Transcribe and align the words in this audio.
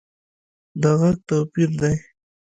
د 0.81 0.83
غږ 0.99 1.17
توپیر 1.27 1.69
دی 1.81 1.95